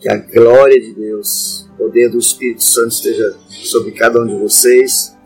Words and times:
Que 0.00 0.10
a 0.10 0.18
glória 0.18 0.78
de 0.80 0.92
Deus, 0.92 1.66
o 1.72 1.78
poder 1.78 2.10
do 2.10 2.18
Espírito 2.18 2.62
Santo 2.62 2.88
esteja 2.88 3.36
sobre 3.48 3.92
cada 3.92 4.20
um 4.20 4.26
de 4.26 4.34
vocês. 4.34 5.16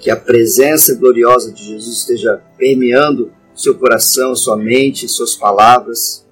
Que 0.00 0.10
a 0.10 0.16
presença 0.16 0.94
gloriosa 0.96 1.52
de 1.52 1.62
Jesus 1.62 1.98
esteja 1.98 2.42
permeando 2.58 3.32
seu 3.54 3.78
coração, 3.78 4.34
sua 4.34 4.56
mente, 4.56 5.08
suas 5.08 5.36
palavras. 5.36 6.26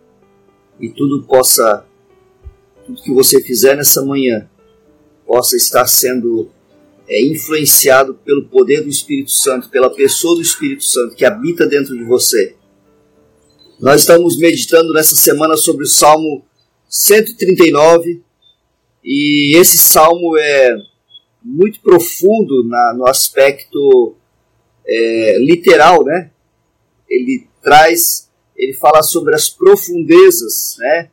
E 0.81 0.89
tudo 0.89 1.23
possa, 1.25 1.85
tudo 2.85 3.03
que 3.03 3.13
você 3.15 3.41
fizer 3.41 3.77
nessa 3.77 4.05
manhã, 4.05 4.49
possa 5.25 5.57
estar 5.57 5.87
sendo 5.87 6.51
é, 7.11 7.21
influenciado 7.27 8.15
pelo 8.15 8.45
poder 8.45 8.83
do 8.83 8.89
Espírito 8.89 9.33
Santo, 9.33 9.69
pela 9.69 9.91
pessoa 9.91 10.37
do 10.37 10.43
Espírito 10.43 10.85
Santo 10.85 11.17
que 11.17 11.25
habita 11.25 11.67
dentro 11.67 11.99
de 11.99 12.05
você. 12.05 12.55
Nós 13.81 14.03
estamos 14.03 14.39
meditando 14.39 14.93
nessa 14.93 15.17
semana 15.17 15.57
sobre 15.57 15.83
o 15.85 15.89
Salmo 15.89 16.45
139 16.89 18.23
e 19.03 19.57
esse 19.57 19.77
salmo 19.77 20.37
é 20.39 20.77
muito 21.43 21.81
profundo 21.81 22.63
na, 22.65 22.95
no 22.97 23.09
aspecto 23.09 24.15
é, 24.87 25.39
literal, 25.39 26.05
né? 26.05 26.31
Ele 27.09 27.49
traz, 27.61 28.31
ele 28.57 28.75
fala 28.75 29.03
sobre 29.03 29.35
as 29.35 29.49
profundezas, 29.49 30.77
né? 30.79 31.11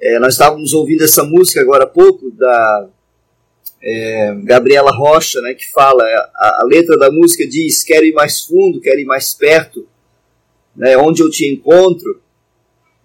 É, 0.00 0.18
nós 0.18 0.34
estávamos 0.34 0.72
ouvindo 0.72 1.04
essa 1.04 1.22
música 1.22 1.60
agora 1.60 1.84
há 1.84 1.88
pouco 1.88 2.30
da 2.30 2.88
é, 3.82 4.34
Gabriela 4.42 4.90
Rocha, 4.90 5.40
né? 5.40 5.54
Que 5.54 5.70
fala, 5.70 6.02
a, 6.02 6.62
a, 6.62 6.64
letra 6.64 6.96
da 6.96 7.10
música 7.10 7.46
diz: 7.46 7.84
quero 7.84 8.04
ir 8.04 8.12
mais 8.12 8.40
fundo, 8.40 8.80
quero 8.80 9.00
ir 9.00 9.04
mais 9.04 9.32
perto, 9.32 9.86
né? 10.74 10.96
Onde 10.96 11.22
eu 11.22 11.30
te 11.30 11.46
encontro, 11.46 12.20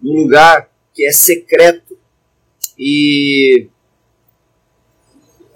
num 0.00 0.14
lugar 0.14 0.68
que 0.92 1.04
é 1.04 1.12
secreto 1.12 1.96
e 2.78 3.68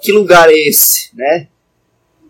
que 0.00 0.12
lugar 0.12 0.48
é 0.48 0.56
esse, 0.56 1.14
né? 1.14 1.48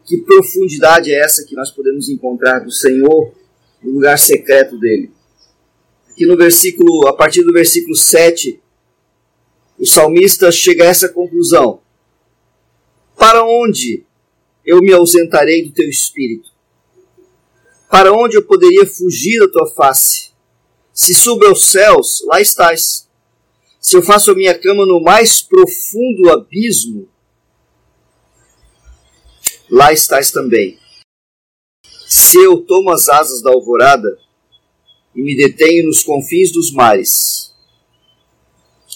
Que 0.04 0.16
profundidade 0.18 1.12
é 1.12 1.20
essa 1.20 1.44
que 1.44 1.54
nós 1.54 1.70
podemos 1.70 2.08
encontrar 2.08 2.60
do 2.60 2.70
Senhor 2.70 3.34
no 3.82 3.92
lugar 3.92 4.18
secreto 4.18 4.78
dele? 4.78 5.10
Aqui 6.10 6.24
no 6.26 6.36
versículo, 6.36 7.06
a 7.06 7.12
partir 7.12 7.44
do 7.44 7.52
versículo 7.52 7.94
7, 7.94 8.60
o 9.78 9.86
salmista 9.86 10.50
chega 10.50 10.84
a 10.84 10.86
essa 10.88 11.08
conclusão: 11.10 11.80
Para 13.18 13.44
onde 13.44 14.04
eu 14.64 14.80
me 14.80 14.92
ausentarei 14.92 15.66
do 15.66 15.72
teu 15.72 15.88
espírito? 15.88 16.50
Para 17.90 18.12
onde 18.12 18.36
eu 18.36 18.46
poderia 18.46 18.86
fugir 18.86 19.40
da 19.40 19.48
tua 19.48 19.66
face? 19.74 20.32
Se 20.92 21.14
subo 21.14 21.46
aos 21.46 21.70
céus, 21.70 22.22
lá 22.26 22.40
estás 22.40 23.08
se 23.80 23.96
eu 23.96 24.02
faço 24.02 24.32
a 24.32 24.34
minha 24.34 24.58
cama 24.58 24.84
no 24.84 25.00
mais 25.00 25.40
profundo 25.40 26.30
abismo, 26.30 27.08
lá 29.70 29.92
estás 29.92 30.30
também. 30.30 30.78
Se 32.06 32.38
eu 32.38 32.60
tomo 32.60 32.90
as 32.90 33.08
asas 33.08 33.40
da 33.40 33.50
alvorada 33.50 34.18
e 35.14 35.22
me 35.22 35.36
detenho 35.36 35.86
nos 35.86 36.02
confins 36.02 36.52
dos 36.52 36.72
mares, 36.72 37.54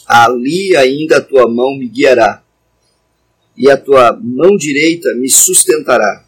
ali 0.07 0.77
ainda 0.77 1.19
a 1.19 1.25
tua 1.25 1.49
mão 1.49 1.77
me 1.79 1.89
guiará 1.89 2.45
e 3.57 3.71
a 3.71 3.77
tua 3.77 4.19
mão 4.21 4.57
direita 4.57 5.15
me 5.15 5.31
sustentará. 5.31 6.27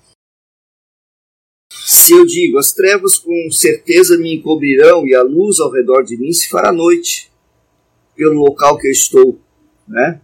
Se 1.87 2.13
eu 2.13 2.25
digo, 2.25 2.59
as 2.59 2.73
trevas 2.73 3.19
com 3.19 3.51
certeza 3.51 4.19
me 4.19 4.37
encobrirão 4.37 5.07
e 5.07 5.15
a 5.15 5.23
luz 5.23 5.59
ao 5.61 5.71
redor 5.71 6.03
de 6.03 6.17
mim 6.17 6.33
se 6.33 6.49
fará 6.49 6.73
noite 6.73 7.31
pelo 8.15 8.41
local 8.41 8.79
que 8.79 8.89
eu 8.89 8.93
estou, 8.93 9.41
né? 9.87 10.21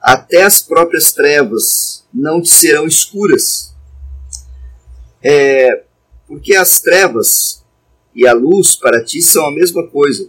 Até 0.00 0.42
as 0.42 0.62
próprias 0.62 1.12
trevas 1.12 2.06
não 2.12 2.40
te 2.40 2.50
serão 2.50 2.86
escuras. 2.86 3.74
É, 5.22 5.84
porque 6.26 6.54
as 6.54 6.80
trevas 6.80 7.64
e 8.14 8.26
a 8.26 8.32
luz 8.34 8.76
para 8.76 9.02
ti 9.02 9.22
são 9.22 9.46
a 9.46 9.50
mesma 9.50 9.86
coisa. 9.88 10.28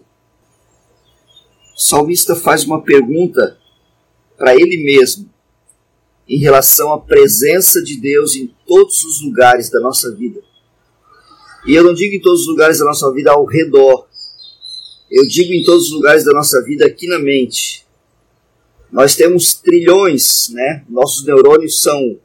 O 1.76 1.80
salmista 1.80 2.36
faz 2.36 2.64
uma 2.64 2.82
pergunta 2.82 3.60
para 4.38 4.56
ele 4.56 4.78
mesmo 4.78 5.30
em 6.28 6.40
relação 6.40 6.92
à 6.94 7.00
presença 7.00 7.84
de 7.84 7.98
Deus 7.98 8.36
em 8.36 8.54
todos 8.68 9.04
os 9.04 9.22
lugares 9.22 9.70
da 9.70 9.80
nossa 9.80 10.14
vida. 10.14 10.42
E 11.66 11.74
eu 11.74 11.84
não 11.84 11.94
digo 11.94 12.16
em 12.16 12.22
todos 12.22 12.42
os 12.42 12.48
lugares 12.48 12.80
da 12.80 12.86
nossa 12.86 13.12
vida 13.12 13.32
ao 13.32 13.46
redor, 13.46 14.08
eu 15.10 15.26
digo 15.28 15.54
em 15.54 15.64
todos 15.64 15.86
os 15.86 15.92
lugares 15.92 16.26
da 16.26 16.34
nossa 16.34 16.62
vida 16.64 16.86
aqui 16.86 17.08
na 17.08 17.20
mente. 17.20 17.86
Nós 18.92 19.16
temos 19.16 19.56
trilhões, 19.56 20.50
né? 20.50 20.84
Nossos 20.90 21.26
neurônios 21.26 21.82
são 21.82 22.20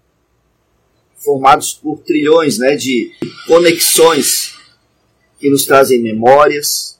formados 1.16 1.74
por 1.74 1.98
trilhões, 2.00 2.58
né, 2.58 2.76
de 2.76 3.12
conexões 3.46 4.54
que 5.38 5.50
nos 5.50 5.66
trazem 5.66 6.00
memórias, 6.00 6.98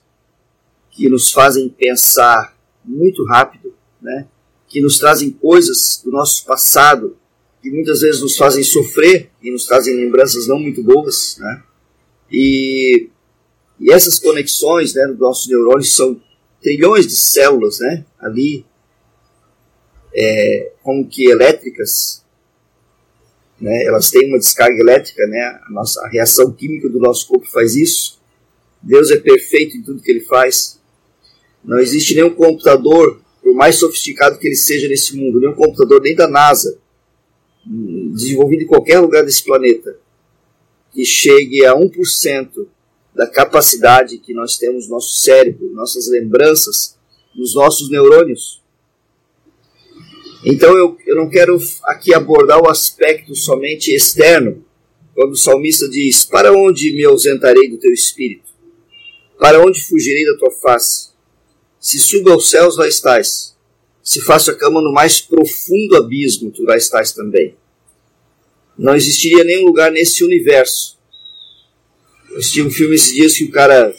que 0.91 1.09
nos 1.09 1.31
fazem 1.31 1.67
pensar 1.69 2.55
muito 2.85 3.25
rápido, 3.25 3.73
né? 4.01 4.27
Que 4.71 4.81
nos 4.81 4.99
trazem 4.99 5.31
coisas 5.31 6.01
do 6.03 6.11
nosso 6.11 6.45
passado 6.45 7.17
que 7.61 7.69
muitas 7.69 8.01
vezes 8.01 8.21
nos 8.21 8.35
fazem 8.35 8.63
sofrer 8.63 9.29
e 9.43 9.51
nos 9.51 9.67
trazem 9.67 9.95
lembranças 9.95 10.47
não 10.47 10.57
muito 10.57 10.81
boas, 10.81 11.37
né? 11.37 11.63
E 12.31 13.11
e 13.81 13.91
essas 13.91 14.19
conexões 14.19 14.93
né, 14.93 15.07
dos 15.07 15.17
nossos 15.17 15.47
neurônios 15.49 15.95
são 15.95 16.21
trilhões 16.61 17.07
de 17.07 17.15
células 17.15 17.79
né, 17.79 18.05
ali, 18.19 18.63
é, 20.13 20.71
como 20.83 21.07
que 21.07 21.27
elétricas. 21.27 22.23
Né, 23.59 23.85
elas 23.85 24.11
têm 24.11 24.29
uma 24.29 24.37
descarga 24.37 24.79
elétrica, 24.79 25.25
né, 25.25 25.59
a, 25.65 25.71
nossa, 25.71 25.99
a 26.01 26.09
reação 26.09 26.51
química 26.51 26.87
do 26.87 26.99
nosso 26.99 27.27
corpo 27.27 27.47
faz 27.47 27.75
isso. 27.75 28.21
Deus 28.83 29.09
é 29.09 29.17
perfeito 29.17 29.75
em 29.75 29.81
tudo 29.81 30.01
que 30.01 30.11
ele 30.11 30.21
faz. 30.21 30.79
Não 31.63 31.79
existe 31.79 32.13
nenhum 32.13 32.35
computador, 32.35 33.19
mais 33.61 33.75
sofisticado 33.75 34.39
que 34.39 34.47
ele 34.47 34.55
seja 34.55 34.87
nesse 34.87 35.15
mundo, 35.15 35.39
nenhum 35.39 35.53
computador 35.53 36.01
nem 36.01 36.15
da 36.15 36.27
NASA, 36.27 36.79
desenvolvido 38.11 38.63
em 38.63 38.65
qualquer 38.65 38.99
lugar 38.99 39.23
desse 39.23 39.43
planeta, 39.43 39.99
que 40.91 41.05
chegue 41.05 41.63
a 41.63 41.75
1% 41.75 42.65
da 43.13 43.27
capacidade 43.27 44.17
que 44.17 44.33
nós 44.33 44.57
temos 44.57 44.85
no 44.85 44.95
nosso 44.95 45.15
cérebro, 45.19 45.71
nossas 45.73 46.09
lembranças, 46.09 46.97
nos 47.35 47.53
nossos 47.53 47.91
neurônios. 47.91 48.63
Então 50.43 50.75
eu, 50.75 50.97
eu 51.05 51.15
não 51.15 51.29
quero 51.29 51.55
aqui 51.83 52.15
abordar 52.15 52.59
o 52.59 52.67
aspecto 52.67 53.35
somente 53.35 53.93
externo, 53.93 54.65
quando 55.13 55.33
o 55.33 55.37
salmista 55.37 55.87
diz: 55.87 56.23
Para 56.23 56.51
onde 56.51 56.91
me 56.93 57.05
ausentarei 57.05 57.69
do 57.69 57.77
teu 57.77 57.93
espírito? 57.93 58.49
Para 59.37 59.63
onde 59.63 59.85
fugirei 59.85 60.25
da 60.25 60.39
tua 60.39 60.49
face? 60.49 61.10
Se 61.81 61.99
subo 61.99 62.31
aos 62.31 62.49
céus, 62.49 62.77
lá 62.77 62.87
estás. 62.87 63.57
Se 64.01 64.21
faço 64.21 64.51
a 64.51 64.55
cama 64.55 64.81
no 64.81 64.93
mais 64.93 65.19
profundo 65.19 65.97
abismo, 65.97 66.49
tu 66.49 66.63
lá 66.63 66.77
estás 66.77 67.11
também. 67.11 67.55
Não 68.77 68.95
existiria 68.95 69.43
nenhum 69.43 69.65
lugar 69.65 69.91
nesse 69.91 70.23
universo 70.23 71.01
eu 72.31 72.37
assisti 72.37 72.61
um 72.61 72.71
filme 72.71 72.95
esses 72.95 73.13
dias 73.13 73.33
que 73.33 73.43
o 73.43 73.51
cara 73.51 73.93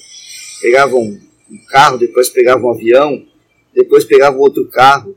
pegava 0.61 0.97
um, 0.97 1.21
um 1.51 1.59
carro, 1.69 1.99
depois 1.99 2.31
pegava 2.31 2.65
um 2.65 2.71
avião, 2.71 3.27
depois 3.75 4.05
pegava 4.05 4.39
outro 4.39 4.67
carro 4.69 5.17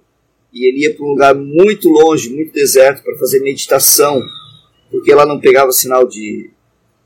e 0.51 0.67
ele 0.67 0.81
ia 0.81 0.93
para 0.93 1.05
um 1.05 1.09
lugar 1.09 1.33
muito 1.33 1.89
longe, 1.89 2.29
muito 2.29 2.53
deserto, 2.53 3.03
para 3.03 3.17
fazer 3.17 3.39
meditação, 3.39 4.21
porque 4.91 5.13
lá 5.13 5.25
não 5.25 5.39
pegava 5.39 5.71
sinal 5.71 6.05
de, 6.05 6.49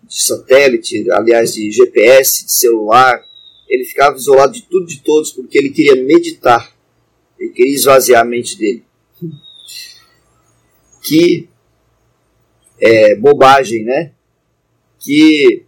de 0.03 0.21
satélite, 0.21 1.09
aliás, 1.11 1.53
de 1.53 1.71
GPS, 1.71 2.45
de 2.45 2.53
celular. 2.53 3.23
Ele 3.69 3.85
ficava 3.85 4.17
isolado 4.17 4.53
de 4.53 4.63
tudo 4.63 4.83
e 4.83 4.95
de 4.95 5.01
todos 5.01 5.31
porque 5.31 5.57
ele 5.57 5.69
queria 5.69 5.95
meditar, 5.95 6.75
ele 7.39 7.51
queria 7.51 7.75
esvaziar 7.75 8.21
a 8.21 8.25
mente 8.25 8.57
dele. 8.57 8.83
Que 11.01 11.47
é, 12.79 13.15
bobagem, 13.15 13.83
né? 13.83 14.13
Que 14.99 15.65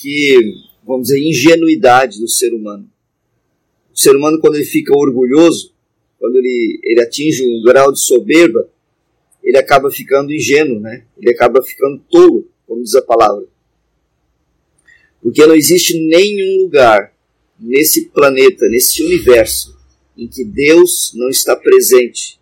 que, 0.00 0.38
vamos 0.82 1.08
dizer, 1.08 1.20
ingenuidade 1.20 2.18
do 2.18 2.26
ser 2.26 2.54
humano. 2.54 2.90
O 3.92 3.98
ser 3.98 4.16
humano, 4.16 4.40
quando 4.40 4.54
ele 4.54 4.64
fica 4.64 4.96
orgulhoso, 4.96 5.74
quando 6.18 6.36
ele, 6.36 6.80
ele 6.82 7.02
atinge 7.02 7.42
um 7.44 7.62
grau 7.62 7.92
de 7.92 8.00
soberba, 8.00 8.66
ele 9.44 9.58
acaba 9.58 9.90
ficando 9.90 10.32
ingênuo, 10.32 10.80
né? 10.80 11.04
Ele 11.18 11.30
acaba 11.30 11.62
ficando 11.62 12.02
tolo, 12.10 12.48
como 12.66 12.82
diz 12.82 12.94
a 12.94 13.02
palavra. 13.02 13.46
Porque 15.22 15.46
não 15.46 15.54
existe 15.54 15.98
nenhum 15.98 16.62
lugar 16.62 17.14
nesse 17.58 18.06
planeta, 18.06 18.66
nesse 18.68 19.02
universo, 19.02 19.76
em 20.16 20.26
que 20.26 20.44
Deus 20.44 21.12
não 21.14 21.28
está 21.28 21.54
presente. 21.54 22.40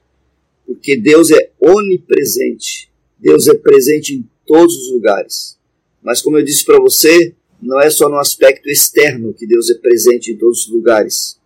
Porque 0.67 0.97
Deus 0.97 1.31
é 1.31 1.51
onipresente. 1.61 2.91
Deus 3.19 3.49
é 3.49 3.55
presente 3.55 4.15
em 4.15 4.29
todos 4.47 4.75
os 4.75 4.93
lugares. 4.93 5.59
Mas 6.03 6.23
como 6.23 6.39
eu 6.39 6.45
disse 6.45 6.65
para 6.65 6.79
você, 6.79 7.35
não 7.61 7.81
é 7.81 7.91
só 7.91 8.09
no 8.09 8.19
aspecto 8.19 8.69
externo 8.69 9.35
que 9.35 9.47
Deus 9.47 9.69
é 9.71 9.75
presente 9.75 10.31
em 10.31 10.37
todos 10.37 10.67
os 10.67 10.73
lugares, 10.73 11.39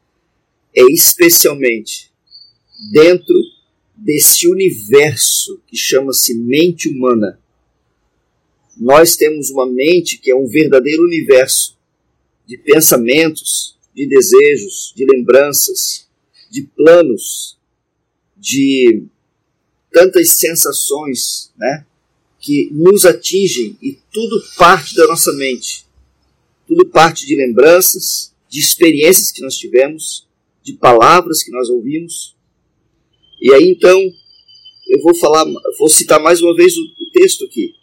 é 0.75 0.83
especialmente 0.91 2.13
dentro 2.93 3.35
desse 3.97 4.49
universo 4.49 5.61
que 5.67 5.77
chama-se 5.77 6.35
mente 6.35 6.89
humana. 6.89 7.39
Nós 8.77 9.17
temos 9.17 9.51
uma 9.51 9.67
mente 9.67 10.19
que 10.19 10.31
é 10.31 10.35
um 10.35 10.47
verdadeiro 10.47 11.03
universo 11.03 11.77
de 12.47 12.57
pensamentos, 12.59 13.77
de 13.95 14.07
desejos, 14.07 14.93
de 14.97 15.05
lembranças, 15.05 16.09
de 16.51 16.63
planos, 16.63 17.59
de 18.37 19.05
tantas 19.93 20.37
sensações, 20.37 21.53
né, 21.57 21.87
que 22.41 22.69
nos 22.73 23.05
atingem 23.05 23.77
e 23.81 23.99
tudo 24.13 24.43
parte 24.57 24.95
da 24.97 25.07
nossa 25.07 25.33
mente. 25.35 25.87
Tudo 26.67 26.87
parte 26.87 27.27
de 27.27 27.37
lembranças, 27.37 28.35
de 28.49 28.59
experiências 28.59 29.31
que 29.31 29.43
nós 29.43 29.57
tivemos, 29.57 30.27
de 30.63 30.73
palavras 30.73 31.43
que 31.43 31.51
nós 31.51 31.69
ouvimos. 31.69 32.37
E 33.41 33.53
aí 33.53 33.71
então 33.71 33.99
eu 34.89 35.01
vou 35.01 35.15
falar, 35.17 35.45
vou 35.79 35.89
citar 35.89 36.21
mais 36.21 36.43
uma 36.43 36.55
vez 36.55 36.77
o, 36.77 36.83
o 36.83 37.11
texto 37.13 37.45
aqui. 37.45 37.75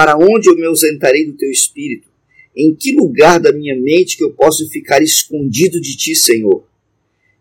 Para 0.00 0.16
onde 0.16 0.48
eu 0.48 0.56
me 0.56 0.64
ausentarei 0.64 1.26
do 1.26 1.36
teu 1.36 1.50
espírito? 1.50 2.08
Em 2.56 2.74
que 2.74 2.90
lugar 2.90 3.38
da 3.38 3.52
minha 3.52 3.78
mente 3.78 4.16
que 4.16 4.24
eu 4.24 4.32
posso 4.32 4.66
ficar 4.70 5.02
escondido 5.02 5.78
de 5.78 5.94
ti, 5.94 6.14
Senhor? 6.14 6.66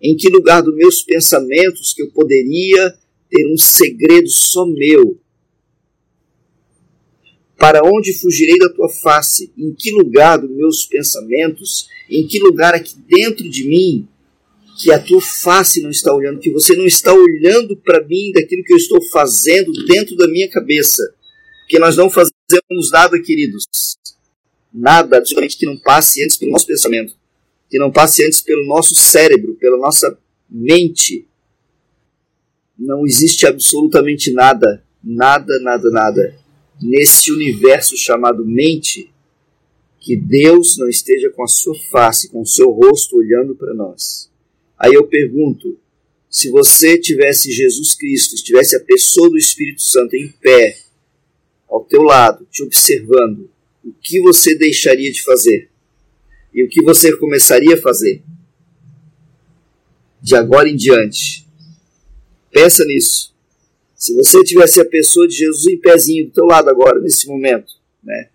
Em 0.01 0.13
que 0.13 0.27
lugar 0.27 0.61
dos 0.61 0.75
meus 0.75 1.01
pensamentos 1.01 1.93
que 1.93 2.01
eu 2.01 2.11
poderia 2.11 2.93
ter 3.29 3.47
um 3.47 3.57
segredo 3.57 4.27
só 4.27 4.65
meu? 4.65 5.17
Para 7.57 7.81
onde 7.81 8.11
fugirei 8.11 8.57
da 8.57 8.67
tua 8.67 8.89
face? 8.89 9.53
Em 9.57 9.73
que 9.73 9.91
lugar 9.91 10.37
dos 10.37 10.51
meus 10.51 10.85
pensamentos? 10.85 11.87
Em 12.09 12.27
que 12.27 12.39
lugar 12.39 12.75
aqui 12.75 12.93
dentro 13.07 13.49
de 13.49 13.63
mim 13.63 14.05
que 14.83 14.91
a 14.91 14.99
tua 14.99 15.21
face 15.21 15.81
não 15.81 15.91
está 15.91 16.13
olhando, 16.13 16.41
que 16.41 16.51
você 16.51 16.75
não 16.75 16.85
está 16.85 17.13
olhando 17.13 17.77
para 17.77 18.05
mim 18.05 18.33
daquilo 18.33 18.65
que 18.65 18.73
eu 18.73 18.77
estou 18.77 19.01
fazendo 19.13 19.71
dentro 19.87 20.17
da 20.17 20.27
minha 20.27 20.49
cabeça? 20.49 21.01
Porque 21.61 21.79
nós 21.79 21.95
não 21.95 22.09
fazemos 22.09 22.37
nada, 22.91 23.21
queridos. 23.21 23.65
Nada, 24.73 25.17
absolutamente, 25.17 25.57
que 25.57 25.65
não 25.65 25.77
passe 25.77 26.23
antes 26.23 26.37
pelo 26.37 26.51
nosso 26.51 26.67
pensamento, 26.67 27.15
que 27.69 27.79
não 27.79 27.91
passe 27.91 28.25
antes 28.25 28.41
pelo 28.41 28.65
nosso 28.65 28.95
cérebro, 28.95 29.55
pela 29.55 29.77
nossa 29.77 30.17
mente. 30.49 31.27
Não 32.77 33.05
existe 33.05 33.45
absolutamente 33.45 34.31
nada, 34.31 34.83
nada, 35.03 35.59
nada, 35.59 35.89
nada 35.89 36.39
nesse 36.81 37.31
universo 37.31 37.97
chamado 37.97 38.45
mente 38.45 39.11
que 39.99 40.15
Deus 40.15 40.77
não 40.77 40.87
esteja 40.87 41.29
com 41.29 41.43
a 41.43 41.47
sua 41.47 41.75
face, 41.91 42.29
com 42.29 42.41
o 42.41 42.45
seu 42.45 42.69
rosto 42.71 43.17
olhando 43.17 43.55
para 43.55 43.73
nós. 43.73 44.31
Aí 44.77 44.93
eu 44.93 45.05
pergunto: 45.07 45.77
se 46.29 46.49
você 46.49 46.97
tivesse 46.97 47.51
Jesus 47.51 47.95
Cristo, 47.95 48.35
tivesse 48.41 48.75
a 48.75 48.79
pessoa 48.79 49.29
do 49.29 49.37
Espírito 49.37 49.81
Santo 49.81 50.15
em 50.15 50.29
pé, 50.41 50.77
ao 51.69 51.83
teu 51.83 52.01
lado, 52.01 52.47
te 52.49 52.63
observando, 52.63 53.49
o 53.83 53.93
que 54.01 54.19
você 54.21 54.57
deixaria 54.57 55.11
de 55.11 55.23
fazer? 55.23 55.69
E 56.53 56.63
o 56.63 56.69
que 56.69 56.81
você 56.81 57.15
começaria 57.17 57.75
a 57.75 57.81
fazer? 57.81 58.23
De 60.21 60.35
agora 60.35 60.67
em 60.67 60.75
diante. 60.75 61.47
Pensa 62.51 62.83
nisso. 62.85 63.33
Se 63.95 64.13
você 64.15 64.43
tivesse 64.43 64.81
a 64.81 64.85
pessoa 64.85 65.27
de 65.27 65.35
Jesus 65.35 65.67
em 65.67 65.77
pezinho 65.77 66.25
do 66.25 66.31
teu 66.31 66.45
lado 66.45 66.69
agora, 66.69 66.99
nesse 66.99 67.27
momento, 67.27 67.73
né? 68.03 68.29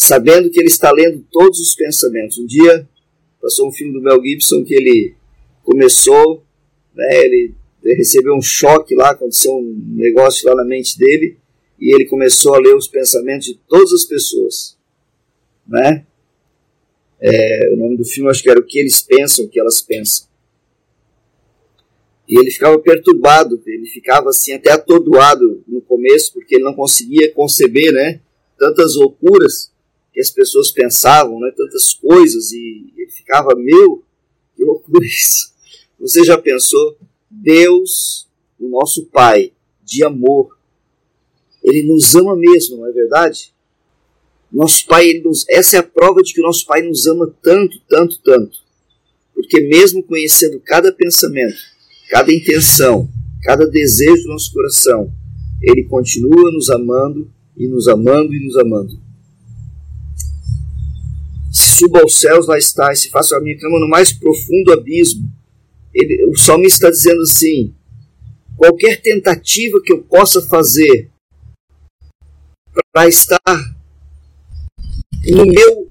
sabendo 0.00 0.48
que 0.50 0.58
ele 0.58 0.68
está 0.68 0.90
lendo 0.90 1.22
todos 1.30 1.60
os 1.60 1.74
pensamentos. 1.74 2.38
Um 2.38 2.46
dia 2.46 2.88
passou 3.40 3.68
um 3.68 3.72
filme 3.72 3.92
do 3.92 4.00
Mel 4.00 4.22
Gibson 4.22 4.64
que 4.64 4.74
ele 4.74 5.14
começou, 5.62 6.42
né, 6.94 7.24
ele 7.24 7.54
recebeu 7.84 8.34
um 8.34 8.40
choque 8.40 8.94
lá, 8.94 9.10
aconteceu 9.10 9.52
um 9.52 9.94
negócio 9.94 10.48
lá 10.48 10.54
na 10.54 10.64
mente 10.64 10.96
dele, 10.98 11.36
e 11.80 11.94
ele 11.94 12.04
começou 12.06 12.54
a 12.54 12.58
ler 12.58 12.76
os 12.76 12.86
pensamentos 12.86 13.46
de 13.46 13.54
todas 13.66 13.92
as 13.92 14.04
pessoas. 14.04 14.76
Né? 15.66 16.04
É, 17.20 17.70
o 17.72 17.76
nome 17.76 17.96
do 17.96 18.04
filme 18.04 18.30
acho 18.30 18.42
que 18.42 18.50
era 18.50 18.60
O 18.60 18.64
que 18.64 18.78
eles 18.78 19.00
pensam, 19.00 19.44
o 19.44 19.48
que 19.48 19.58
elas 19.58 19.80
pensam. 19.80 20.28
E 22.28 22.38
ele 22.38 22.50
ficava 22.50 22.78
perturbado, 22.78 23.60
ele 23.66 23.86
ficava 23.86 24.28
assim 24.28 24.52
até 24.52 24.70
atordoado 24.70 25.64
no 25.66 25.80
começo, 25.80 26.32
porque 26.32 26.54
ele 26.54 26.64
não 26.64 26.74
conseguia 26.74 27.32
conceber 27.32 27.92
né, 27.92 28.20
tantas 28.56 28.94
loucuras 28.94 29.72
que 30.12 30.20
as 30.20 30.30
pessoas 30.30 30.70
pensavam, 30.70 31.40
né, 31.40 31.52
tantas 31.56 31.92
coisas, 31.94 32.52
e 32.52 32.92
ele 32.96 33.10
ficava, 33.10 33.54
meu, 33.56 34.04
que 34.54 34.62
loucura 34.62 35.04
isso. 35.04 35.52
Você 35.98 36.22
já 36.22 36.38
pensou? 36.38 36.96
Deus, 37.28 38.28
o 38.60 38.68
nosso 38.68 39.06
Pai, 39.06 39.52
de 39.82 40.04
amor, 40.04 40.56
ele 41.62 41.86
nos 41.86 42.14
ama 42.14 42.36
mesmo, 42.36 42.78
não 42.78 42.88
é 42.88 42.92
verdade? 42.92 43.52
Nosso 44.52 44.84
Pai, 44.86 45.08
ele 45.08 45.20
nos, 45.20 45.44
essa 45.48 45.76
é 45.76 45.80
a 45.80 45.82
prova 45.82 46.22
de 46.22 46.32
que 46.32 46.40
o 46.40 46.44
nosso 46.44 46.66
Pai 46.66 46.82
nos 46.82 47.06
ama 47.06 47.32
tanto, 47.42 47.80
tanto, 47.88 48.18
tanto. 48.22 48.58
Porque 49.34 49.60
mesmo 49.60 50.02
conhecendo 50.02 50.60
cada 50.60 50.92
pensamento, 50.92 51.56
cada 52.10 52.32
intenção, 52.32 53.08
cada 53.42 53.66
desejo 53.66 54.24
do 54.24 54.30
nosso 54.30 54.52
coração, 54.52 55.12
ele 55.62 55.84
continua 55.84 56.50
nos 56.52 56.68
amando 56.70 57.30
e 57.56 57.68
nos 57.68 57.86
amando 57.86 58.34
e 58.34 58.44
nos 58.44 58.56
amando. 58.56 59.00
Se 61.52 61.78
suba 61.78 62.00
aos 62.00 62.18
céus, 62.18 62.46
lá 62.46 62.58
está, 62.58 62.92
e 62.92 62.96
se 62.96 63.10
faça 63.10 63.36
a 63.36 63.40
minha 63.40 63.58
cama 63.58 63.78
no 63.78 63.88
mais 63.88 64.12
profundo 64.12 64.72
abismo, 64.72 65.30
ele, 65.92 66.26
o 66.26 66.36
salmista 66.36 66.88
está 66.88 66.90
dizendo 66.90 67.22
assim: 67.22 67.74
qualquer 68.56 69.00
tentativa 69.00 69.80
que 69.82 69.92
eu 69.92 70.02
possa 70.02 70.40
fazer 70.42 71.09
para 72.92 73.08
estar 73.08 73.40
no 75.28 75.46
meu 75.46 75.90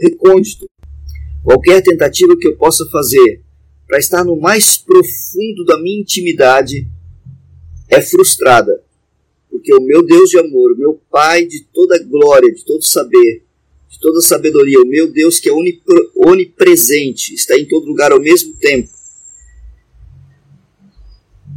recôndito, 0.00 0.68
qualquer 1.44 1.82
tentativa 1.82 2.36
que 2.36 2.48
eu 2.48 2.56
possa 2.56 2.84
fazer 2.90 3.42
para 3.86 3.98
estar 3.98 4.24
no 4.24 4.36
mais 4.36 4.76
profundo 4.78 5.64
da 5.66 5.78
minha 5.80 6.00
intimidade 6.00 6.88
é 7.88 8.00
frustrada, 8.00 8.82
porque 9.50 9.72
o 9.74 9.80
meu 9.80 10.04
Deus 10.04 10.30
de 10.30 10.38
amor, 10.38 10.72
o 10.72 10.78
meu 10.78 11.00
Pai 11.10 11.44
de 11.44 11.62
toda 11.72 12.02
glória, 12.02 12.52
de 12.52 12.64
todo 12.64 12.82
saber, 12.82 13.44
de 13.88 14.00
toda 14.00 14.20
sabedoria, 14.20 14.80
o 14.80 14.86
meu 14.86 15.12
Deus 15.12 15.38
que 15.38 15.48
é 15.48 15.52
onipresente, 16.16 17.34
está 17.34 17.58
em 17.58 17.66
todo 17.66 17.86
lugar 17.86 18.12
ao 18.12 18.20
mesmo 18.20 18.56
tempo, 18.56 18.88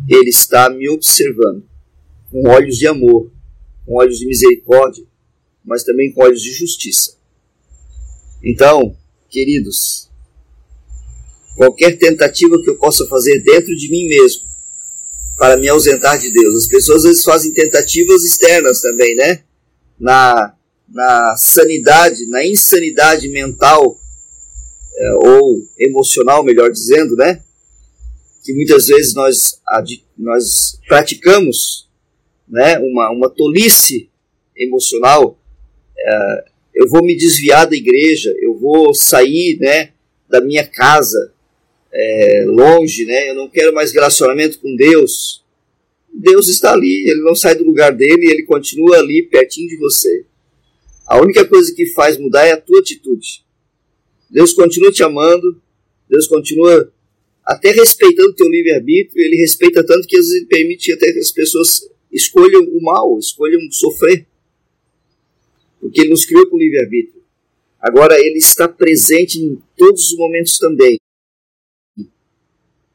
ele 0.09 0.29
está 0.29 0.69
me 0.69 0.89
observando 0.89 1.63
com 2.29 2.49
olhos 2.49 2.77
de 2.77 2.85
amor, 2.85 3.31
com 3.85 3.95
olhos 3.97 4.17
de 4.17 4.25
misericórdia, 4.25 5.05
mas 5.63 5.83
também 5.83 6.11
com 6.11 6.23
olhos 6.23 6.41
de 6.41 6.51
justiça. 6.51 7.17
Então, 8.43 8.95
queridos, 9.29 10.09
qualquer 11.55 11.97
tentativa 11.97 12.61
que 12.61 12.69
eu 12.69 12.77
possa 12.77 13.05
fazer 13.07 13.41
dentro 13.41 13.75
de 13.75 13.89
mim 13.89 14.07
mesmo 14.07 14.43
para 15.37 15.57
me 15.57 15.67
ausentar 15.67 16.19
de 16.19 16.31
Deus. 16.31 16.63
As 16.63 16.67
pessoas 16.67 16.97
às 16.99 17.03
vezes 17.03 17.23
fazem 17.23 17.53
tentativas 17.53 18.23
externas 18.23 18.81
também, 18.81 19.15
né? 19.15 19.43
Na, 19.99 20.55
na 20.87 21.35
sanidade, 21.37 22.25
na 22.27 22.45
insanidade 22.45 23.27
mental 23.29 23.99
é, 24.97 25.13
ou 25.27 25.61
emocional, 25.79 26.43
melhor 26.43 26.71
dizendo, 26.71 27.15
né? 27.15 27.41
que 28.45 28.53
muitas 28.53 28.85
vezes 28.85 29.15
nós, 29.15 29.59
nós 30.15 30.79
praticamos 30.87 31.84
né, 32.47 32.77
uma, 32.79 33.11
uma 33.11 33.29
tolice 33.29 34.09
emocional, 34.55 35.39
é, 35.97 36.45
eu 36.75 36.87
vou 36.87 37.03
me 37.03 37.15
desviar 37.15 37.67
da 37.67 37.75
igreja, 37.75 38.33
eu 38.39 38.57
vou 38.57 38.93
sair 38.93 39.57
né, 39.59 39.91
da 40.29 40.41
minha 40.41 40.65
casa, 40.65 41.33
é, 41.91 42.45
longe, 42.47 43.05
né, 43.05 43.29
eu 43.29 43.35
não 43.35 43.49
quero 43.49 43.73
mais 43.73 43.93
relacionamento 43.93 44.59
com 44.59 44.75
Deus. 44.75 45.43
Deus 46.13 46.47
está 46.47 46.73
ali, 46.73 47.09
ele 47.09 47.21
não 47.21 47.35
sai 47.35 47.55
do 47.55 47.65
lugar 47.65 47.91
dele, 47.91 48.29
ele 48.29 48.43
continua 48.43 48.97
ali 48.97 49.23
pertinho 49.23 49.67
de 49.67 49.77
você. 49.77 50.25
A 51.05 51.21
única 51.21 51.45
coisa 51.45 51.73
que 51.73 51.85
faz 51.87 52.17
mudar 52.17 52.45
é 52.45 52.53
a 52.53 52.61
tua 52.61 52.79
atitude. 52.79 53.45
Deus 54.29 54.53
continua 54.53 54.91
te 54.91 55.03
amando, 55.03 55.61
Deus 56.09 56.27
continua 56.27 56.91
até 57.45 57.71
respeitando 57.71 58.33
teu 58.33 58.49
livre-arbítrio, 58.49 59.23
ele 59.23 59.35
respeita 59.37 59.85
tanto 59.85 60.07
que 60.07 60.17
às 60.17 60.23
vezes 60.23 60.37
ele 60.37 60.47
permite 60.47 60.91
até 60.91 61.11
que 61.11 61.19
as 61.19 61.31
pessoas 61.31 61.87
escolham 62.15 62.63
o 62.63 62.81
mal, 62.81 63.19
escolham 63.19 63.59
sofrer. 63.69 64.25
Porque 65.79 66.01
ele 66.01 66.09
nos 66.09 66.25
criou 66.25 66.49
com 66.49 66.57
livre-arbítrio. 66.57 67.23
Agora, 67.79 68.19
ele 68.19 68.37
está 68.37 68.67
presente 68.67 69.39
em 69.39 69.61
todos 69.77 70.11
os 70.11 70.17
momentos 70.17 70.57
também. 70.57 70.97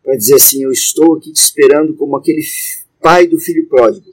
Para 0.02 0.16
dizer 0.16 0.34
assim: 0.34 0.64
Eu 0.64 0.72
estou 0.72 1.16
aqui 1.16 1.32
te 1.32 1.40
esperando 1.40 1.94
como 1.94 2.16
aquele 2.16 2.42
pai 3.00 3.28
do 3.28 3.38
filho 3.38 3.68
pródigo. 3.68 4.10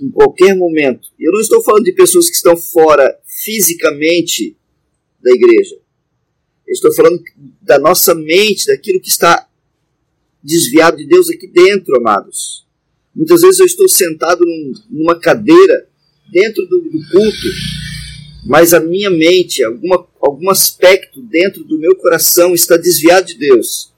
Em 0.00 0.10
qualquer 0.10 0.56
momento. 0.56 1.08
E 1.18 1.28
eu 1.28 1.32
não 1.32 1.40
estou 1.40 1.62
falando 1.62 1.84
de 1.84 1.92
pessoas 1.92 2.28
que 2.28 2.36
estão 2.36 2.56
fora 2.56 3.20
fisicamente 3.24 4.56
da 5.20 5.30
igreja. 5.30 5.76
Eu 6.66 6.72
estou 6.72 6.92
falando 6.94 7.22
da 7.62 7.78
nossa 7.78 8.14
mente, 8.14 8.66
daquilo 8.66 9.00
que 9.00 9.08
está 9.08 9.48
desviado 10.42 10.96
de 10.96 11.06
Deus 11.06 11.28
aqui 11.30 11.46
dentro, 11.46 11.96
amados. 11.96 12.67
Muitas 13.18 13.40
vezes 13.40 13.58
eu 13.58 13.66
estou 13.66 13.88
sentado 13.88 14.46
num, 14.46 14.72
numa 14.88 15.18
cadeira 15.18 15.88
dentro 16.30 16.64
do, 16.66 16.80
do, 16.82 17.00
culto, 17.10 17.48
mas 18.46 18.72
a 18.72 18.78
minha 18.78 19.10
mente, 19.10 19.60
alguma, 19.64 20.06
algum 20.20 20.48
aspecto 20.48 21.20
dentro 21.22 21.64
do 21.64 21.80
meu 21.80 21.96
coração 21.96 22.54
está 22.54 22.76
desviado 22.76 23.26
de 23.26 23.34
Deus, 23.34 23.92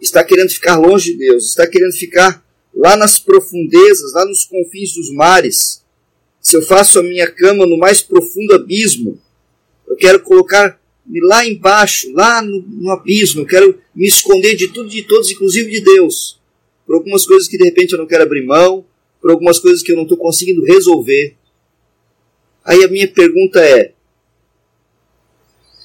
está 0.00 0.24
querendo 0.24 0.48
ficar 0.48 0.78
longe 0.78 1.12
de 1.12 1.18
Deus, 1.18 1.50
está 1.50 1.66
querendo 1.66 1.92
ficar 1.92 2.42
lá 2.74 2.96
nas 2.96 3.18
profundezas, 3.18 4.14
lá 4.14 4.24
nos 4.24 4.46
confins 4.46 4.94
dos 4.94 5.12
mares. 5.12 5.84
Se 6.40 6.56
eu 6.56 6.62
faço 6.62 6.98
a 6.98 7.02
minha 7.02 7.30
cama 7.30 7.66
no 7.66 7.76
mais 7.76 8.00
profundo 8.00 8.54
abismo, 8.54 9.20
eu 9.86 9.96
quero 9.96 10.20
colocar 10.20 10.80
me 11.04 11.20
lá 11.20 11.46
embaixo, 11.46 12.10
lá 12.14 12.40
no, 12.40 12.62
no 12.62 12.90
abismo, 12.90 13.42
eu 13.42 13.46
quero 13.46 13.78
me 13.94 14.06
esconder 14.06 14.54
de 14.54 14.68
tudo 14.68 14.86
e 14.88 14.92
de 14.92 15.02
todos, 15.02 15.30
inclusive 15.30 15.70
de 15.70 15.80
Deus 15.82 16.40
por 16.92 16.96
algumas 16.96 17.24
coisas 17.24 17.48
que 17.48 17.56
de 17.56 17.64
repente 17.64 17.94
eu 17.94 17.98
não 17.98 18.06
quero 18.06 18.24
abrir 18.24 18.44
mão, 18.44 18.84
por 19.18 19.30
algumas 19.30 19.58
coisas 19.58 19.82
que 19.82 19.90
eu 19.90 19.96
não 19.96 20.02
estou 20.02 20.18
conseguindo 20.18 20.62
resolver. 20.62 21.34
Aí 22.62 22.84
a 22.84 22.88
minha 22.88 23.08
pergunta 23.08 23.64
é: 23.64 23.94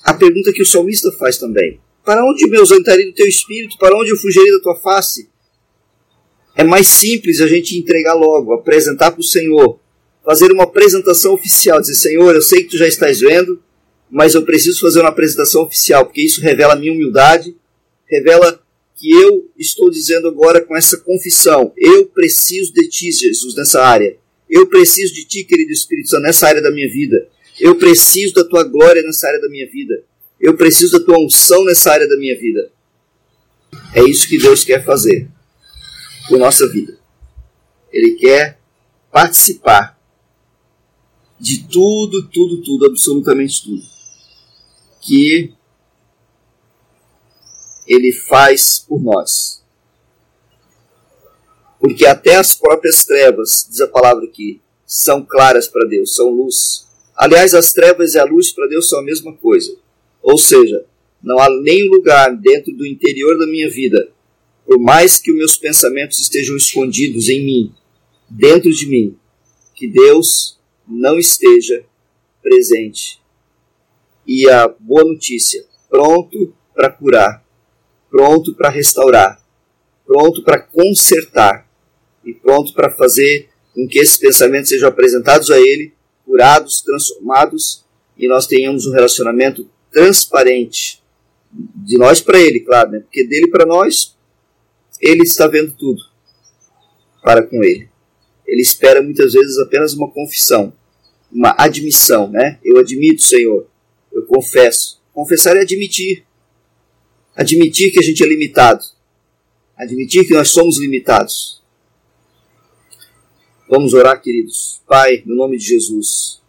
a 0.03 0.13
pergunta 0.13 0.51
que 0.51 0.61
o 0.61 0.65
salmista 0.65 1.09
faz 1.13 1.37
também: 1.37 1.79
Para 2.03 2.25
onde 2.25 2.45
me 2.49 2.57
ausentaria 2.57 3.05
do 3.05 3.13
teu 3.13 3.25
espírito? 3.25 3.77
Para 3.77 3.97
onde 3.97 4.09
eu 4.09 4.17
fugiria 4.17 4.51
da 4.51 4.59
tua 4.59 4.75
face? 4.81 5.29
É 6.53 6.65
mais 6.65 6.87
simples 6.87 7.39
a 7.39 7.47
gente 7.47 7.77
entregar 7.77 8.13
logo, 8.13 8.51
apresentar 8.51 9.11
para 9.11 9.21
o 9.21 9.23
Senhor, 9.23 9.79
fazer 10.25 10.51
uma 10.51 10.65
apresentação 10.65 11.33
oficial, 11.33 11.79
dizer: 11.79 11.95
Senhor, 11.95 12.35
eu 12.35 12.41
sei 12.41 12.63
que 12.63 12.71
tu 12.71 12.77
já 12.77 12.85
estás 12.85 13.21
vendo, 13.21 13.63
mas 14.11 14.35
eu 14.35 14.43
preciso 14.43 14.81
fazer 14.81 14.99
uma 14.99 15.09
apresentação 15.09 15.63
oficial, 15.63 16.03
porque 16.03 16.25
isso 16.25 16.41
revela 16.41 16.73
a 16.73 16.75
minha 16.75 16.91
humildade, 16.91 17.55
revela 18.09 18.61
que 18.97 19.11
eu 19.11 19.49
estou 19.55 19.91
dizendo 19.91 20.27
agora 20.27 20.59
com 20.65 20.75
essa 20.75 20.97
confissão. 20.97 21.71
Eu 21.77 22.07
preciso 22.07 22.73
de 22.73 22.89
ti, 22.89 23.11
Jesus, 23.11 23.55
nessa 23.55 23.81
área. 23.81 24.17
Eu 24.49 24.65
preciso 24.67 25.13
de 25.13 25.23
ti, 25.23 25.43
querido 25.43 25.71
Espírito 25.71 26.09
Santo, 26.09 26.23
nessa 26.23 26.47
área 26.47 26.61
da 26.61 26.71
minha 26.71 26.89
vida. 26.91 27.29
Eu 27.59 27.75
preciso 27.75 28.33
da 28.33 28.43
tua 28.43 28.63
glória 28.63 29.03
nessa 29.03 29.27
área 29.27 29.39
da 29.39 29.49
minha 29.49 29.69
vida. 29.69 30.03
Eu 30.39 30.55
preciso 30.55 30.97
da 30.97 31.05
tua 31.05 31.19
unção 31.19 31.63
nessa 31.63 31.91
área 31.91 32.07
da 32.07 32.17
minha 32.17 32.37
vida. 32.39 32.71
É 33.93 34.03
isso 34.03 34.27
que 34.27 34.37
Deus 34.37 34.63
quer 34.63 34.83
fazer 34.83 35.27
com 36.27 36.37
nossa 36.37 36.67
vida. 36.67 36.97
Ele 37.91 38.15
quer 38.15 38.59
participar 39.11 39.97
de 41.39 41.67
tudo, 41.67 42.27
tudo, 42.29 42.63
tudo, 42.63 42.85
absolutamente 42.87 43.63
tudo. 43.63 43.81
Que 45.01 45.53
ele 47.87 48.11
faz 48.11 48.79
por 48.79 49.01
nós. 49.01 49.63
Porque 51.79 52.05
até 52.05 52.35
as 52.35 52.55
próprias 52.55 53.05
trevas, 53.05 53.65
diz 53.69 53.81
a 53.81 53.87
palavra 53.87 54.25
aqui, 54.25 54.59
são 54.85 55.23
claras 55.23 55.67
para 55.67 55.87
Deus, 55.87 56.15
são 56.15 56.29
luz. 56.29 56.87
Aliás, 57.15 57.53
as 57.53 57.71
trevas 57.71 58.13
e 58.13 58.19
a 58.19 58.25
luz 58.25 58.51
para 58.51 58.67
Deus 58.67 58.87
são 58.89 58.99
a 58.99 59.03
mesma 59.03 59.33
coisa. 59.33 59.75
Ou 60.21 60.37
seja, 60.37 60.85
não 61.21 61.39
há 61.39 61.49
nenhum 61.49 61.89
lugar 61.91 62.35
dentro 62.35 62.73
do 62.73 62.85
interior 62.85 63.37
da 63.37 63.47
minha 63.47 63.69
vida, 63.69 64.11
por 64.65 64.77
mais 64.79 65.19
que 65.19 65.31
os 65.31 65.37
meus 65.37 65.57
pensamentos 65.57 66.19
estejam 66.19 66.57
escondidos 66.57 67.29
em 67.29 67.43
mim, 67.43 67.73
dentro 68.29 68.71
de 68.71 68.85
mim, 68.87 69.17
que 69.73 69.87
Deus 69.87 70.59
não 70.87 71.17
esteja 71.17 71.85
presente. 72.41 73.21
E 74.25 74.49
a 74.49 74.67
boa 74.67 75.03
notícia, 75.03 75.65
pronto 75.89 76.53
para 76.73 76.89
curar 76.89 77.46
pronto 78.09 78.53
para 78.55 78.69
restaurar, 78.69 79.41
pronto 80.05 80.43
para 80.43 80.59
consertar 80.59 81.67
e 82.25 82.33
pronto 82.33 82.73
para 82.73 82.91
fazer 82.91 83.49
com 83.73 83.87
que 83.87 83.99
esses 83.99 84.17
pensamentos 84.17 84.69
sejam 84.69 84.89
apresentados 84.89 85.51
a 85.51 85.59
Ele, 85.59 85.93
curados, 86.25 86.81
transformados 86.81 87.85
e 88.17 88.27
nós 88.27 88.47
tenhamos 88.47 88.85
um 88.85 88.93
relacionamento 88.93 89.69
transparente 89.91 91.01
de 91.51 91.97
nós 91.97 92.21
para 92.21 92.39
Ele, 92.39 92.59
claro, 92.59 92.91
né? 92.91 92.99
porque 92.99 93.25
dele 93.25 93.47
para 93.49 93.65
nós, 93.65 94.17
Ele 95.01 95.23
está 95.23 95.47
vendo 95.47 95.71
tudo 95.71 96.01
para 97.23 97.43
com 97.43 97.63
Ele. 97.63 97.89
Ele 98.45 98.61
espera 98.61 99.01
muitas 99.01 99.33
vezes 99.33 99.57
apenas 99.57 99.93
uma 99.93 100.09
confissão, 100.09 100.73
uma 101.31 101.53
admissão, 101.57 102.29
né? 102.29 102.57
Eu 102.63 102.77
admito, 102.77 103.21
Senhor, 103.21 103.67
eu 104.13 104.23
confesso. 104.23 105.01
Confessar 105.13 105.57
é 105.57 105.61
admitir 105.61 106.25
admitir 107.37 107.91
que 107.91 107.99
a 107.99 108.01
gente 108.01 108.23
é 108.23 108.27
limitado, 108.27 108.83
admitir 109.77 110.25
que 110.25 110.33
nós 110.33 110.49
somos 110.49 110.79
limitados. 110.79 111.61
Vamos 113.69 113.93
orar, 113.93 114.19
queridos. 114.19 114.81
Pai, 114.87 115.21
no 115.23 115.35
nome 115.35 115.57
de 115.57 115.65
Jesus, 115.65 116.41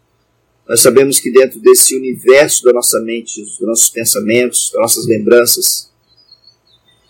nós 0.66 0.80
sabemos 0.80 1.18
que 1.18 1.30
dentro 1.30 1.60
desse 1.60 1.94
universo 1.94 2.64
da 2.64 2.72
nossa 2.72 3.00
mente, 3.00 3.42
dos 3.42 3.60
nossos 3.60 3.90
pensamentos, 3.90 4.70
das 4.72 4.80
nossas 4.80 5.06
lembranças, 5.06 5.92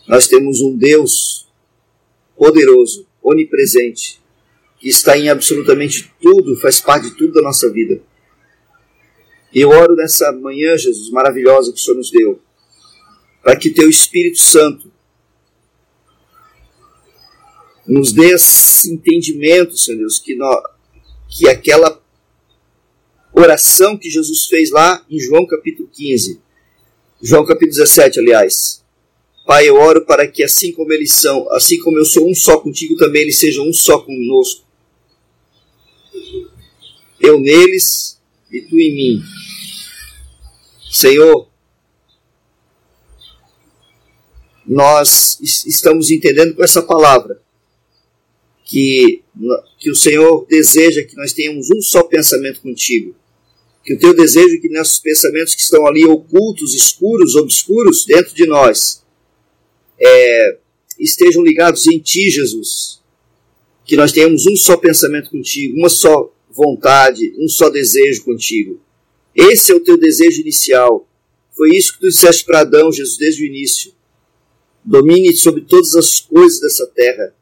nós 0.08 0.26
temos 0.26 0.60
um 0.60 0.76
Deus 0.76 1.46
poderoso, 2.36 3.06
onipresente, 3.22 4.20
que 4.80 4.88
está 4.88 5.16
em 5.16 5.28
absolutamente 5.28 6.12
tudo, 6.20 6.56
faz 6.56 6.80
parte 6.80 7.10
de 7.10 7.16
tudo 7.16 7.34
da 7.34 7.42
nossa 7.42 7.70
vida. 7.70 8.00
E 9.54 9.60
eu 9.60 9.68
oro 9.68 9.94
nessa 9.94 10.32
manhã, 10.32 10.76
Jesus, 10.76 11.10
maravilhosa 11.10 11.72
que 11.72 11.78
o 11.78 11.82
Senhor 11.82 11.96
nos 11.96 12.10
deu, 12.10 12.40
para 13.48 13.56
que 13.56 13.70
teu 13.70 13.88
Espírito 13.88 14.42
Santo 14.42 14.92
nos 17.86 18.12
dê 18.12 18.34
esse 18.34 18.92
entendimento, 18.92 19.74
Senhor 19.74 20.00
Deus, 20.00 20.18
que, 20.18 20.34
nós, 20.34 20.62
que 21.30 21.48
aquela 21.48 21.98
oração 23.32 23.96
que 23.96 24.10
Jesus 24.10 24.48
fez 24.48 24.70
lá 24.70 25.02
em 25.08 25.18
João 25.18 25.46
capítulo 25.46 25.88
15, 25.90 26.38
João 27.22 27.42
capítulo 27.46 27.70
17, 27.70 28.18
aliás. 28.20 28.84
Pai, 29.46 29.66
eu 29.66 29.76
oro 29.76 30.04
para 30.04 30.28
que 30.28 30.44
assim 30.44 30.70
como 30.70 30.92
eles 30.92 31.14
são, 31.14 31.50
assim 31.52 31.80
como 31.80 31.96
eu 31.96 32.04
sou 32.04 32.28
um 32.28 32.34
só 32.34 32.60
contigo, 32.60 32.96
também 32.96 33.22
eles 33.22 33.38
sejam 33.38 33.66
um 33.66 33.72
só 33.72 33.98
conosco. 33.98 34.62
Eu 37.18 37.40
neles 37.40 38.20
e 38.52 38.60
tu 38.60 38.78
em 38.78 38.94
mim. 38.94 39.22
Senhor, 40.92 41.48
nós 44.68 45.40
estamos 45.40 46.10
entendendo 46.10 46.54
com 46.54 46.62
essa 46.62 46.82
palavra 46.82 47.40
que, 48.62 49.22
que 49.78 49.90
o 49.90 49.94
Senhor 49.94 50.46
deseja 50.46 51.02
que 51.02 51.16
nós 51.16 51.32
tenhamos 51.32 51.70
um 51.70 51.80
só 51.80 52.02
pensamento 52.02 52.60
contigo. 52.60 53.16
Que 53.82 53.94
o 53.94 53.98
teu 53.98 54.14
desejo 54.14 54.56
é 54.56 54.58
que 54.58 54.68
nossos 54.68 54.98
pensamentos 54.98 55.54
que 55.54 55.62
estão 55.62 55.86
ali 55.86 56.04
ocultos, 56.04 56.74
escuros, 56.74 57.34
obscuros 57.34 58.04
dentro 58.04 58.34
de 58.34 58.46
nós, 58.46 59.02
é, 59.98 60.58
estejam 60.98 61.42
ligados 61.42 61.86
em 61.86 61.98
ti, 61.98 62.28
Jesus. 62.28 63.00
Que 63.86 63.96
nós 63.96 64.12
tenhamos 64.12 64.46
um 64.46 64.54
só 64.54 64.76
pensamento 64.76 65.30
contigo, 65.30 65.78
uma 65.78 65.88
só 65.88 66.30
vontade, 66.50 67.32
um 67.38 67.48
só 67.48 67.70
desejo 67.70 68.22
contigo. 68.22 68.78
Esse 69.34 69.72
é 69.72 69.74
o 69.74 69.80
teu 69.80 69.96
desejo 69.96 70.42
inicial. 70.42 71.08
Foi 71.56 71.74
isso 71.74 71.94
que 71.94 72.00
tu 72.00 72.08
disseste 72.08 72.44
para 72.44 72.60
Adão, 72.60 72.92
Jesus, 72.92 73.16
desde 73.16 73.42
o 73.42 73.46
início 73.46 73.96
domine 74.84 75.36
sobre 75.36 75.62
todas 75.62 75.94
as 75.94 76.20
coisas 76.20 76.60
dessa 76.60 76.86
terra. 76.86 77.34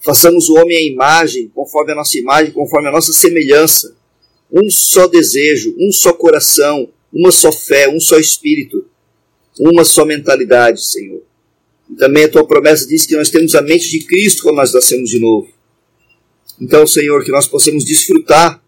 Façamos 0.00 0.48
o 0.48 0.54
homem 0.54 0.76
à 0.76 0.82
imagem, 0.82 1.50
conforme 1.54 1.92
a 1.92 1.94
nossa 1.94 2.18
imagem, 2.18 2.52
conforme 2.52 2.88
a 2.88 2.92
nossa 2.92 3.12
semelhança. 3.12 3.96
Um 4.50 4.70
só 4.70 5.06
desejo, 5.06 5.74
um 5.78 5.92
só 5.92 6.12
coração, 6.12 6.88
uma 7.12 7.30
só 7.30 7.52
fé, 7.52 7.88
um 7.88 8.00
só 8.00 8.18
espírito, 8.18 8.86
uma 9.58 9.84
só 9.84 10.04
mentalidade, 10.04 10.84
Senhor. 10.84 11.22
E 11.90 11.94
também 11.96 12.24
a 12.24 12.28
tua 12.28 12.46
promessa 12.46 12.86
diz 12.86 13.06
que 13.06 13.16
nós 13.16 13.30
temos 13.30 13.54
a 13.54 13.62
mente 13.62 13.90
de 13.90 14.00
Cristo 14.00 14.42
quando 14.42 14.56
nós 14.56 14.72
nascemos 14.72 15.10
de 15.10 15.18
novo. 15.18 15.48
Então, 16.60 16.86
Senhor, 16.86 17.24
que 17.24 17.30
nós 17.30 17.46
possamos 17.46 17.84
desfrutar 17.84 18.62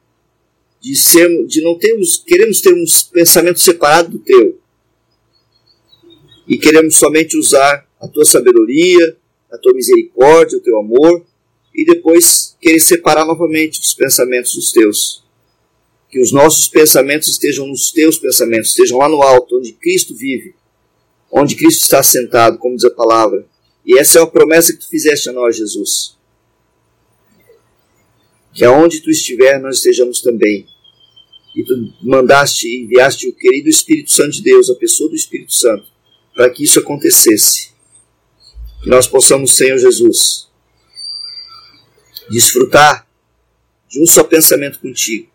de 0.81 0.97
sermos, 0.97 1.53
de 1.53 1.61
não 1.61 1.79
termos, 1.79 2.17
queremos 2.17 2.61
ter 2.61 2.73
um 2.73 2.85
pensamento 3.13 3.61
separado 3.61 4.11
do 4.11 4.19
teu, 4.19 4.59
e 6.47 6.59
queremos 6.59 6.99
somente 6.99 7.37
usar 7.37 7.87
a 8.01 8.09
tua 8.09 8.25
sabedoria, 8.25 9.17
a 9.51 9.59
tua 9.59 9.75
misericórdia, 9.75 10.59
o 10.59 10.63
teu 10.63 10.79
amor 10.79 11.25
e 11.75 11.85
depois 11.85 12.57
querer 12.61 12.81
separar 12.81 13.25
novamente 13.25 13.81
os 13.81 13.95
pensamentos 13.95 14.55
dos 14.55 14.73
teus. 14.73 15.25
Que 16.09 16.21
os 16.21 16.33
nossos 16.33 16.69
pensamentos 16.69 17.29
estejam 17.29 17.67
nos 17.67 17.93
teus 17.93 18.19
pensamentos, 18.19 18.71
estejam 18.71 18.99
lá 18.99 19.09
no 19.09 19.23
alto, 19.23 19.59
onde 19.59 19.73
Cristo 19.73 20.15
vive, 20.15 20.55
onde 21.31 21.55
Cristo 21.55 21.83
está 21.83 22.03
sentado, 22.03 22.59
como 22.59 22.75
diz 22.75 22.85
a 22.85 22.91
palavra. 22.91 23.47
E 23.87 23.99
essa 23.99 24.19
é 24.19 24.23
a 24.23 24.27
promessa 24.27 24.73
que 24.73 24.81
tu 24.81 24.89
fizeste 24.89 25.29
a 25.29 25.33
nós, 25.33 25.57
Jesus. 25.57 26.19
Que 28.53 28.65
aonde 28.65 29.01
tu 29.01 29.11
estiver, 29.11 29.61
nós 29.61 29.77
estejamos 29.77 30.21
também. 30.21 30.67
e 31.55 31.65
tu 31.65 31.75
mandaste 32.03 32.69
e 32.69 32.85
enviaste 32.85 33.29
o 33.29 33.35
querido 33.35 33.69
Espírito 33.69 34.13
Santo 34.13 34.33
de 34.33 34.43
Deus, 34.43 34.71
a 34.71 34.75
pessoa 34.77 35.11
do 35.11 35.17
Espírito 35.17 35.53
Santo, 35.53 35.90
para 36.41 36.49
que 36.49 36.65
isso 36.65 36.81
acontecesse. 36.81 37.73
Que 38.83 38.89
nós 38.89 39.07
possamos, 39.07 39.59
Senhor 39.59 39.77
Jesus, 39.77 40.49
desfrutar 42.31 43.07
de 43.87 44.01
um 44.03 44.07
só 44.07 44.25
pensamento 44.25 44.79
contigo, 44.79 45.29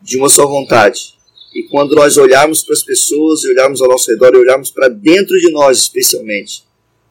de 0.00 0.16
uma 0.16 0.30
só 0.30 0.46
vontade. 0.46 1.14
E 1.54 1.64
quando 1.64 1.94
nós 1.94 2.16
olharmos 2.16 2.62
para 2.62 2.72
as 2.72 2.82
pessoas 2.82 3.44
e 3.44 3.50
olharmos 3.50 3.82
ao 3.82 3.88
nosso 3.88 4.10
redor 4.10 4.34
e 4.34 4.38
olharmos 4.38 4.70
para 4.70 4.88
dentro 4.88 5.38
de 5.38 5.50
nós 5.50 5.76
especialmente, 5.80 6.64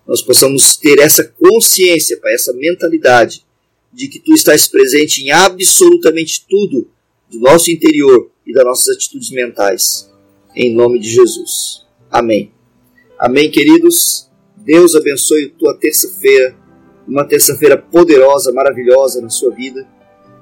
nós 0.08 0.24
possamos 0.24 0.76
ter 0.76 0.98
essa 0.98 1.24
consciência, 1.24 2.20
Pai, 2.20 2.34
essa 2.34 2.52
mentalidade 2.54 3.46
de 3.94 4.08
que 4.08 4.18
Tu 4.18 4.34
estás 4.34 4.68
presente 4.68 5.22
em 5.22 5.30
absolutamente 5.30 6.48
tudo 6.50 6.90
do 7.30 7.40
nosso 7.40 7.70
interior 7.70 8.32
e 8.44 8.52
das 8.54 8.66
nossas 8.66 8.96
atitudes 8.96 9.30
mentais. 9.30 10.10
Em 10.56 10.74
nome 10.74 10.98
de 10.98 11.12
Jesus. 11.12 11.86
Amém. 12.10 12.58
Amém, 13.20 13.52
queridos. 13.52 14.30
Deus 14.56 14.96
abençoe 14.96 15.50
tua 15.50 15.78
terça-feira, 15.78 16.56
uma 17.06 17.26
terça-feira 17.26 17.78
poderosa, 17.78 18.54
maravilhosa 18.54 19.22
na 19.22 19.30
sua 19.30 19.54
vida. 19.54 19.86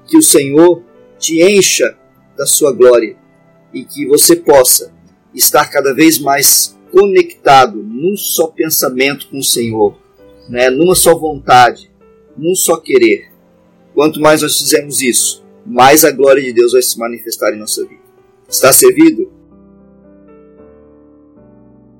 Que 0.06 0.16
o 0.16 0.22
Senhor 0.22 0.84
te 1.18 1.42
encha 1.42 1.98
da 2.38 2.46
sua 2.46 2.72
glória 2.72 3.18
e 3.74 3.84
que 3.84 4.06
você 4.06 4.36
possa 4.36 4.94
estar 5.34 5.66
cada 5.72 5.92
vez 5.92 6.20
mais 6.20 6.78
conectado 6.92 7.82
num 7.82 8.16
só 8.16 8.46
pensamento 8.46 9.28
com 9.28 9.40
o 9.40 9.44
Senhor, 9.44 9.98
né? 10.48 10.70
numa 10.70 10.94
só 10.94 11.18
vontade, 11.18 11.90
num 12.38 12.54
só 12.54 12.78
querer. 12.78 13.32
Quanto 13.96 14.22
mais 14.22 14.44
nós 14.44 14.56
fizermos 14.56 15.02
isso, 15.02 15.44
mais 15.66 16.06
a 16.06 16.12
glória 16.12 16.44
de 16.44 16.54
Deus 16.54 16.74
vai 16.74 16.84
se 16.84 16.98
manifestar 17.00 17.56
em 17.56 17.60
nossa 17.60 17.84
vida. 17.88 18.04
Está 18.48 18.72
servido? 18.72 19.32